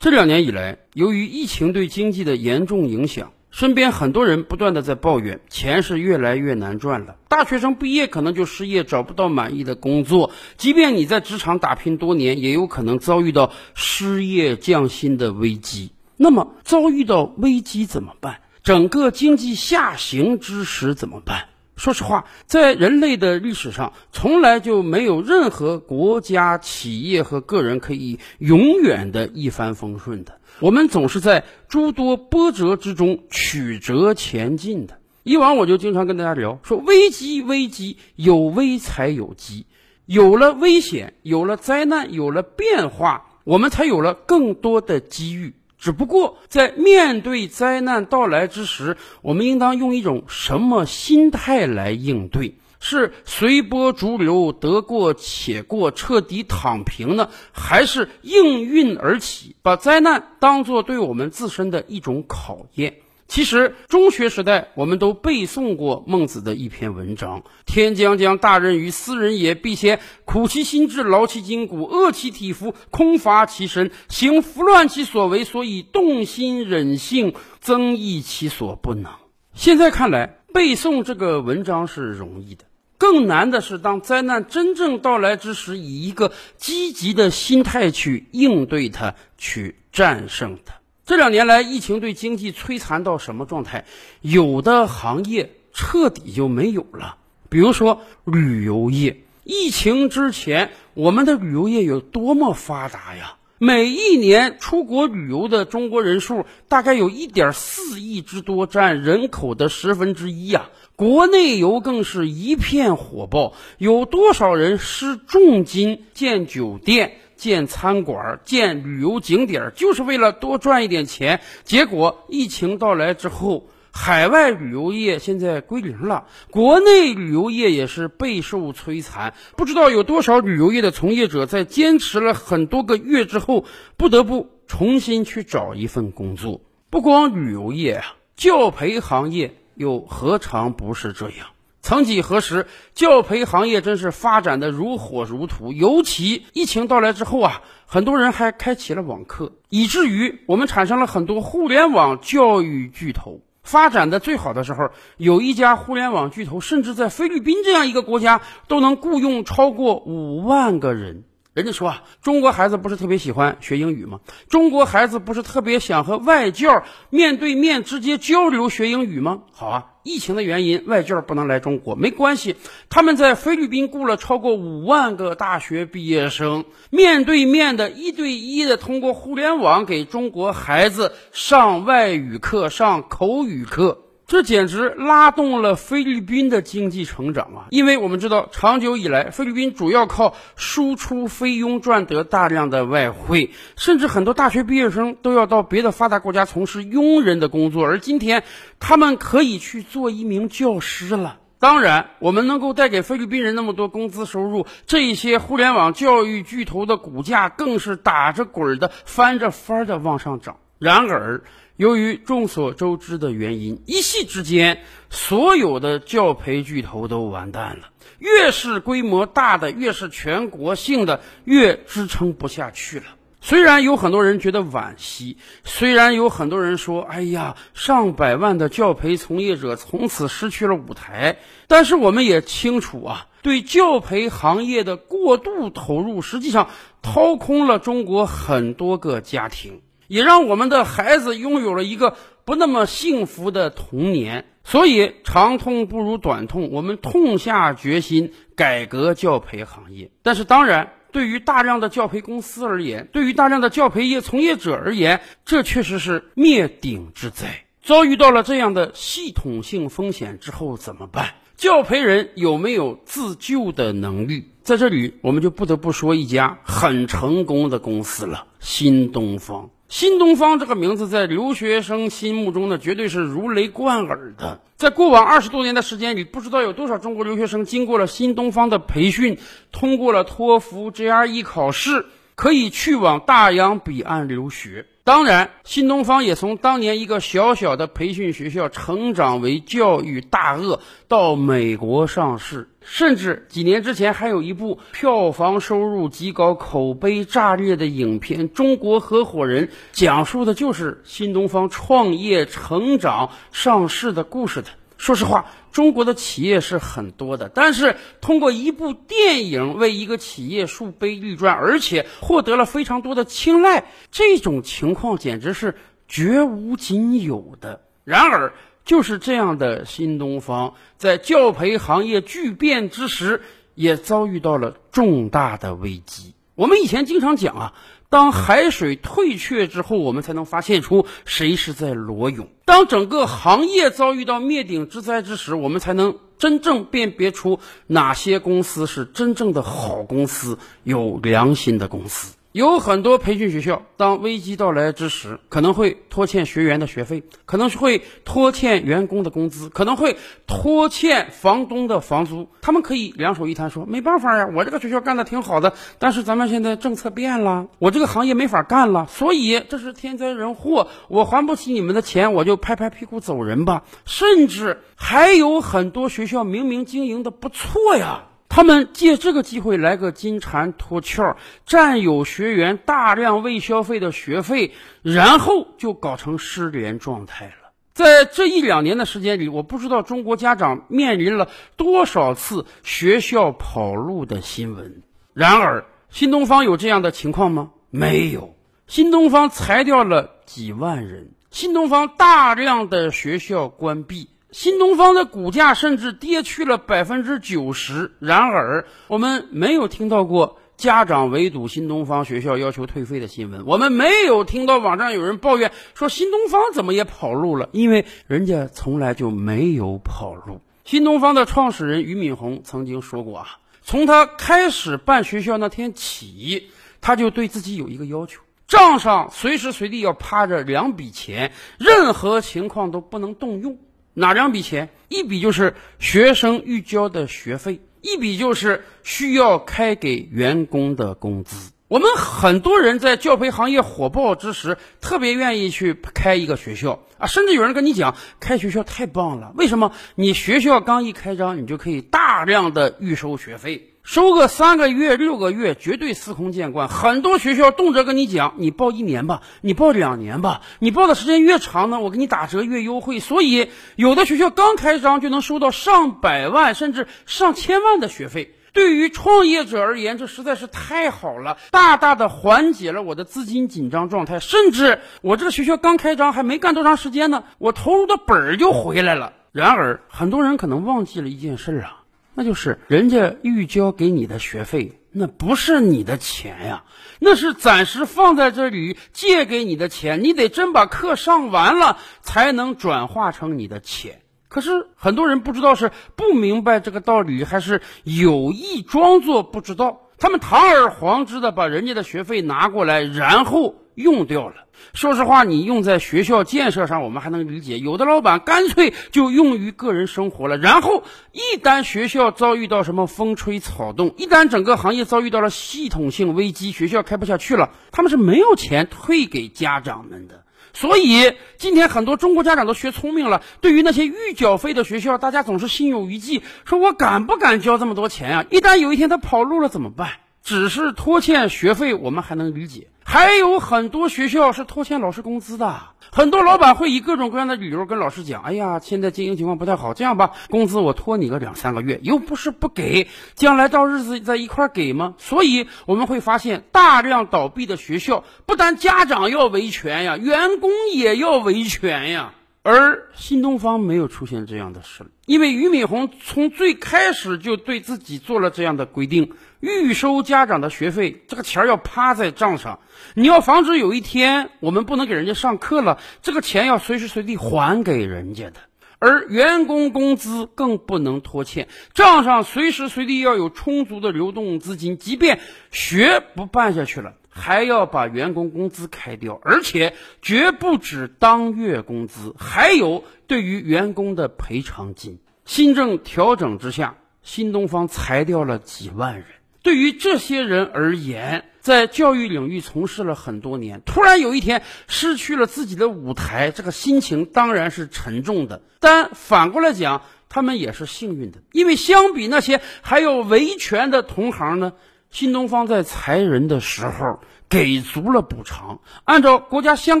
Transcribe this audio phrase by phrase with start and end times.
[0.00, 7.16] 这两年以来，由于疫情对经济的严重影响，身边很多人不断的在抱怨，钱是越来越难赚了。
[7.28, 15.92] 大学生毕业可能就失业，找不到满意的工作；即便你在职场打拼多年，也有可能遭遇到失业降薪的危机。
[16.16, 18.38] 那么，遭遇到危机怎么办？
[18.62, 21.44] 整个经济下行之时怎么办？
[21.80, 30.38] 说实话，在人类的历史上，从来就没有任何国家、企业和个人可以永远的一帆风顺的。
[30.58, 34.98] 我们总是在诸多波折之中曲折前进的。
[35.22, 39.64] 以往我就经常跟大家聊，说危机危机，有危才有机，
[40.04, 45.54] 有了危险，有了灾难，有了变化，我们才有了更多的机遇。
[45.80, 52.54] 只不过在面对灾难到来之时，我们应当用一种什么心态来应对？
[52.82, 62.94] 是随波逐流、得过且过、彻底躺平呢，还是应运而起，把灾难当作对我们自身的一种考验？
[63.30, 79.12] 其实，中学时代我们都背诵过孟子的一篇文章：“天将降大任于斯人也，必先苦其心志，劳其筋骨，饿其体肤，空乏其身，行拂乱其所为，所以动心忍性，增益其所不能。”
[79.54, 82.64] 现在看来，背诵这个文章是容易的，
[82.98, 90.79] 更难的是当灾难真正到来之时，以一个积极的心态去应对它，去战胜它。
[91.10, 93.84] 这两年来，疫情对经济摧残到什么状态？
[94.20, 97.16] 有的行业彻底就没有了，
[97.48, 99.24] 比如说旅游业。
[99.42, 103.34] 疫情之前，我们的旅游业有多么发达呀？
[103.58, 110.70] 每一年出国旅游的中国人数大概有一点四亿之多，占人口的十分之一呀。
[110.94, 117.16] 国内游更是一片火爆，有多少人失重金建酒店？
[117.40, 121.40] 建餐馆、建旅游景点，就是为了多赚一点钱。
[121.64, 129.32] 结果疫情到来之后，海外旅游业现在归零了，国内旅游业也是备受摧残。
[129.56, 133.64] 不知道有多少旅游业的从业者在坚持了很多个月之后，
[133.96, 136.60] 不得不重新去找一份工作。
[136.90, 141.46] 不光旅游业啊，教培行业又何尝不是这样？
[141.90, 145.72] 曾几何时，教培行业真是发展的如火如荼。
[145.72, 153.40] 尤其疫情到来之后啊，很多人还开启了网课，以至于我们产生了很多互联网教育巨头。
[153.64, 161.24] 发展的最好的时候，有一家互联网巨头甚至在菲律宾这样一个国家都能雇佣超过五万个人。
[161.52, 164.20] 人家说啊，中国孩子不是特别喜欢学英语吗？
[164.48, 169.42] 中国孩子不是特别想和外教面对面直接交流学英语吗？
[169.50, 172.54] 好啊，疫情的原因，外教不能来中国，没关系，
[172.88, 184.04] 他们在菲律宾雇了超过五万个大学毕业生，面对面的一对一的通过互联网给中国孩子上外语课、上口语课。
[184.30, 187.66] 这简直拉动了菲律宾的经济成长啊！
[187.70, 198.44] 因为我们知道，长久以来，菲律宾主要靠输出菲佣赚得大量的外汇，甚至很多大学毕业生都要到别的发达国家从事佣人的工作，而今天
[198.78, 201.38] 他们可以去做一名教师了。
[201.58, 210.58] 当然，我们能够带给菲律宾人那么多工资收入，这些互联网教育巨头的股价更是打着滚儿的、翻着番儿的往上涨。
[210.78, 211.42] 然而，
[211.80, 217.88] 由于众所周知的原因，一夕之间，所有的教培巨头都完蛋了。
[218.18, 223.06] 越是规模大的，越是全国性的，越支撑不下去了。
[223.40, 236.68] 虽然有很多人觉得惋惜，虽然有很多人说：“哎呀，上百万的教培从业者从此失去了舞台。”但是我们也清楚啊，对教培行业的过度投入，实际上
[237.00, 239.80] 掏空了中国很多个家庭。
[240.10, 250.10] 也让我们的孩子拥有了一个不那么幸福的童年，所以长痛不如短痛，我们痛下决心改革教培行业。
[250.22, 257.66] 但是，当然，对于大量的教培公司而言，对于大量的教培业从业者而言，这确实是灭顶之灾。
[257.80, 261.34] 遭遇到了这样的系统性风险之后怎么办？
[261.56, 264.48] 教培人有没有自救的能力？
[264.64, 269.70] 在这里，我们就不得不说一家很成功的公司了——新东方。
[269.90, 274.60] 新东方这个名字在留学生心目中呢，绝对是如雷贯耳的。
[274.76, 279.36] 在过往二十多年的时间里，不知道有多少中国留学生经过了新东方的培训，
[279.72, 282.06] 通过了托福、GRE 考试，
[282.36, 284.86] 可以去往大洋彼岸留学。
[285.02, 304.68] 当然，新东方也从当年一个小小的培训学校成长为教育大鳄，到美国上市，甚至几年之前还有一部票房收入极高、口碑炸裂的影片《中国合伙人》，讲述的就是新东方创业、成长、上市的故事的。
[305.00, 315.74] 说实话，中国的企业是很多的，但是通过一部电影为一个企业树碑立传，而且获得了非常多的青睐，这种情况简直是
[316.06, 317.80] 绝无仅有的。
[318.04, 318.52] 然而，
[318.84, 323.40] 就是这样的新东方，在教培行业巨变之时，
[323.74, 326.34] 也遭遇到了重大的危机。
[326.60, 327.72] 我们以前经常讲啊。
[328.10, 342.34] 当海水退却之后，我们才能发现出谁是在裸泳；当整个行业遭遇到灭顶之灾之时，我们才能真正辨别出哪些公司是真正的好公司、有良心的公司。
[342.52, 350.16] 有很多培训学校，当危机到来之时，可能会拖欠学员的学费，可能会拖欠员工的工资，可能会
[350.48, 352.48] 拖欠房东的房租。
[352.60, 368.24] 他们可以两手一摊说：“没办法呀，我这个学校干的挺好的，但是咱们现在政策变了，我这个行业没法干了，所以这是天灾人祸，我还不起你们的钱，我就拍拍屁股走人吧。”甚至还有很多学校明明经营的不错呀。
[368.50, 377.70] 他们借这个机会来个金蝉脱壳，占有学员大量未消费的学费，然后就搞成失联状态了。
[377.94, 385.02] 在这一两年的时间里，我不知道中国家长面临了多少次学校跑路的新闻。
[385.32, 387.70] 然而，新东方有这样的情况吗？
[387.88, 388.56] 没有。
[388.88, 394.28] 新东方裁掉了几万人，新东方大量的学校关闭。
[394.52, 410.60] 新东方的股价甚至跌去了百分之九十，然而我们没有听到过家长围堵新东方学校要求退费的新闻，我们没有听到网上有人抱怨说新东方怎么也跑路了，因为人家从来就没有跑路。
[410.84, 413.46] 新东方的创始人俞敏洪曾经说过啊，
[413.82, 416.70] 从他开始办学校那天起，
[417.00, 423.78] 他就对自己有一个要求，账上随时随地要趴着两笔钱，任何情况都不能动用。
[424.20, 424.90] 哪两笔钱？
[425.08, 431.72] 一笔就是学生预交的学费，一笔就是需要开给员工的工资。
[431.88, 439.52] 我们很多人在教培行业火爆之时，特别愿意去开一个学校啊，甚至有人跟你讲，开学校太棒了。
[439.56, 439.92] 为什么？
[440.14, 443.89] 你学校刚一开张，你就可以大量的预收学费。
[444.10, 446.88] 收个三个月、六个月，绝对司空见惯。
[446.88, 453.20] 很多学校动辄跟你讲，你报一年吧，你报两年吧，你报的时间越长呢，我给你打折越优惠。
[453.20, 458.52] 所以，有的学校刚开张就能收到上百万甚至上千万的学费。
[458.72, 464.40] 对于创业者而言，这实在是太好了，大大的缓解了我的资金紧张状态。
[464.40, 469.34] 甚至我这个学校刚开张还没干多长时间呢，我投入的本儿就回来了。
[469.52, 471.99] 然而，很多人可能忘记了一件事啊。
[472.34, 476.84] 那就是人家预交给你的学费，那不是你的钱呀，
[477.18, 484.22] 那是暂时放在这里借给你的钱，你得真把课上完了才能转化成你的钱。
[484.48, 493.74] 可是很多人不知道是不明白这个道理，还是有意装作不知道，他们堂而皇之的把人家的学费拿过来，然后。
[493.94, 494.54] 用掉了。
[494.94, 497.78] 说实话，你用在学校建设上，我们还能理解。
[497.78, 500.56] 有的老板干脆就用于个人生活了。
[500.56, 510.44] 然后，一旦学校遭遇到什么风吹草动，一旦整个行业遭遇到了系统性危机，学校开不下去了，他们是没有钱退给家长们的。
[510.72, 513.42] 所以，今天很多中国家长都学聪明了。
[513.60, 518.44] 对于那些预缴费的学校，大家总是心有余悸，说我敢不敢交这么多钱啊？
[518.50, 520.08] 一旦有一天他跑路了怎么办？
[520.42, 522.88] 只是拖欠学费，我们还能理解。
[523.02, 525.80] 还有很多学校是拖欠老师工资的，
[526.12, 542.34] 很多老板会以各种各样的理由跟老师讲：“哎呀，现在经营情况不太好，这样吧，工资我拖你个两三个月，又不是不给，将来到日子在一块儿给吗？”所以我们会发现，大量倒闭的学校，不但家长要维权呀，员工也要维权呀。
[542.72, 552.78] 而新东方没有出现这样的事，因为俞敏洪从最开始就对自己做了这样的规定：预收家长的学费，这个钱要趴在账上，
[553.14, 558.60] 你要防止有一天我们不能给人家上课了，这个钱要随时随地还给人家的。
[559.00, 565.40] 而员工工资更不能拖欠，账上随时随地要有充足的流动资金，即便
[565.72, 567.14] 学不办下去了。
[567.40, 575.18] 还要把员工工资开掉，而且绝不止当月工资，还有对于员工的赔偿金。
[575.44, 579.24] 新政调整之下，新东方裁掉了几万人，
[579.62, 588.62] 对于这些人而言，在教育领域从事了很多年，突然有一天失去了自己的舞台，这个心情当然是沉重的。
[588.78, 594.74] 但反过来讲，他们也是幸运的，因为相比那些还有维权的同行呢，
[595.10, 600.00] 新东方在裁人的时候给足了补偿，按照国家相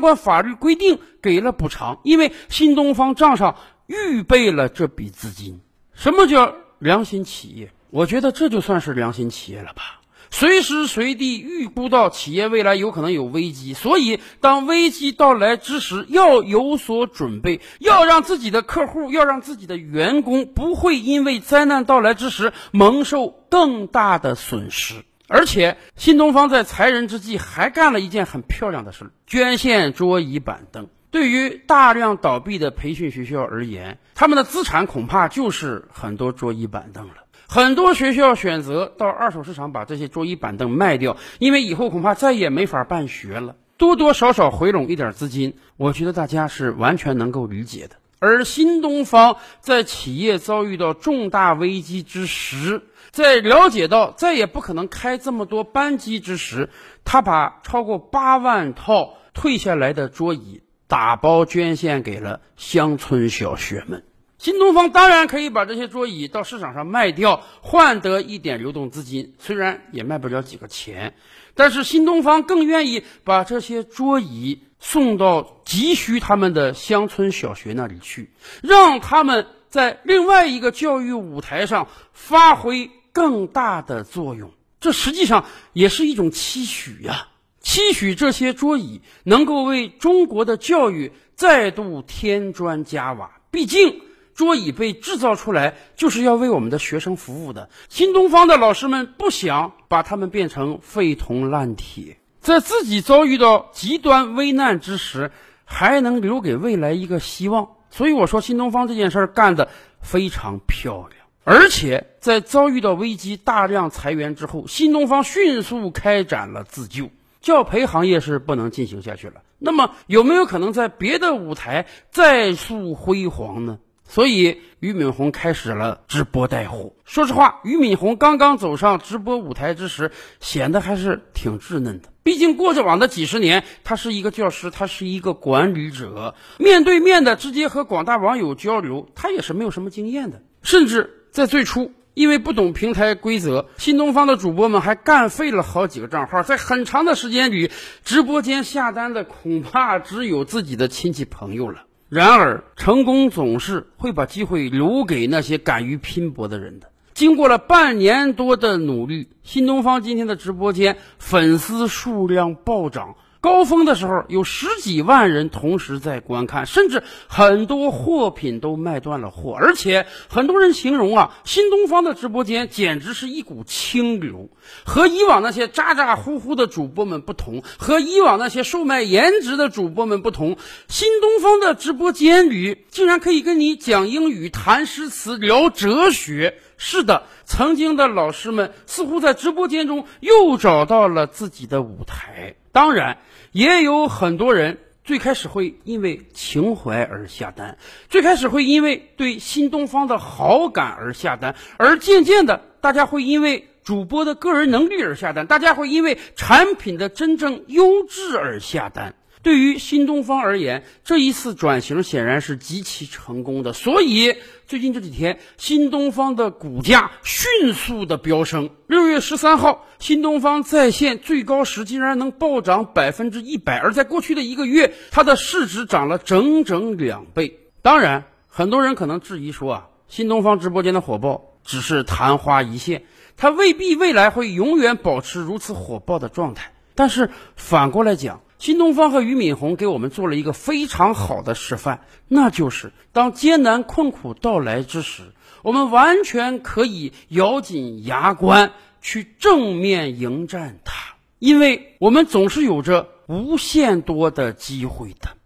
[0.00, 5.60] 关法律规定给了补偿，因为新东方账上预备了这笔资金。
[5.94, 7.70] 什么叫良心企业？
[7.90, 9.99] 我觉得这就算是良心企业了吧。
[10.30, 25.04] 随时随地预估到企业未来有可能有危机，所以当危机到来之时，要有所准备，要让自己的客户，要让自己的员工不会因为灾难到来之时蒙受更大的损失。
[25.28, 30.88] 而且，新东方在裁人之际还干了一件很漂亮的事：捐献桌椅板凳。
[31.12, 37.14] 对于大量倒闭的培训学校而言，他们的资产恐怕就是很多桌椅板凳了。
[37.52, 43.56] 很多学校选择到二手市场把这些桌椅板凳卖掉，因为以后恐怕再也没法办学了。
[43.76, 47.96] 多多少少回笼一点资金，我觉得大家是完全能够理解的。
[48.20, 56.68] 而新东方在企业遭遇到重大危机之时，在了解到再也不可能开这么多班机之时，
[57.04, 64.04] 他把超过八万套退下来的桌椅打包捐献给了乡村小学们。
[64.40, 71.12] 新东方当然可以把这些桌椅到市场上卖掉，换得一点流动资金，虽然也卖不了几个钱，
[71.54, 78.30] 但是新东方更愿意把这些桌椅送到急需他们的乡村小学那里去，
[78.62, 84.52] 让他们在另外一个教育舞台上发挥更大的作用。
[84.80, 85.44] 这实际上
[85.74, 87.28] 也是一种期许呀，
[87.60, 93.32] 期许这些桌椅能够为中国的教育再度添砖加瓦。
[93.50, 94.00] 毕竟。
[94.40, 97.68] 桌椅被制造出来就是要为我们的学生服务的。
[97.90, 105.30] 新东方的老师们不想把他们变成废铜烂铁，在自己遭遇到极端危难之时，
[105.66, 107.72] 还能留给未来一个希望。
[107.90, 109.68] 所以我说，新东方这件事儿干得
[110.00, 111.26] 非常漂亮。
[111.44, 117.10] 而且在遭遇到危机、大量裁员之后，新东方迅速开展了自救。
[117.42, 123.78] 教培行业是不能进行下去了，那么有没有可能在别的舞台再塑辉煌呢？
[124.10, 126.94] 所以，俞敏洪开始了直播带货。
[127.04, 132.08] 说实话，俞敏洪刚刚走上直播舞台之时，显得还是挺稚嫩的。
[132.24, 140.42] 毕竟，过着往的几十年，他是一个教师，他是一个管理者，面对面的直接和广大网友交流，他也是没有什么经验的。
[140.64, 146.42] 甚至在最初，因为不懂平台规则，新东方的主播们还干废了好几个账号。
[146.42, 147.70] 在很长的时间里，
[148.04, 151.84] 直播间下单的恐怕只有自己的亲戚朋友了。
[152.10, 156.88] 然而，成功总是会把机会留给那些敢于拼搏的人的。
[157.14, 163.14] 经过了半年多的努力，新东方今天的直播间粉丝数量暴涨。
[163.40, 169.56] 高峰的时候有十几万人同时在观看，甚至很多货品都卖断了货。
[169.58, 174.50] 而且很多人形容啊，新东方的直播间简直是一股清流。
[174.84, 186.58] 和以往那些咋咋呼呼的主播们不同，和以往那些售卖颜值的主播们不同，新东方的直播间里竟然可以跟你讲英语、谈诗词、聊哲学。
[186.76, 192.56] 是的，曾经的老师们似乎在直播间中又找到了自己的舞台。
[192.72, 193.18] 当然。
[193.52, 209.16] 也有很多人最开始会因为情怀而下单，最开始会因为对新东方的好感而下单，而渐渐的，大家会因为主播的个人能力而下单，大家会因为产品的真正优质而下单。
[209.42, 218.70] 对于新东方而言，这一次转型显然是极其成功的，所以最近这几天，新东方的股价迅速的飙升。
[218.86, 227.60] 六月十三号，新东方在线最高时竟然能暴涨百分之一百，而在过去的一个月，它的市值涨了整整两倍。
[227.80, 233.04] 当然，很多人可能质疑说啊，新东方直播间的火爆只是昙花一现，
[233.38, 236.72] 它未必未来会永远保持如此火爆的状态。
[236.94, 255.39] 但是反过来讲，新东方和俞敏洪给我们做了一个非常好的示范，那就是当艰难困苦到来之时，我们完全可以咬紧牙关去正面迎战它，因为我们总是有着无限多的机会的。